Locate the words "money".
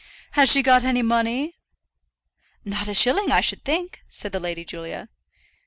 1.03-1.59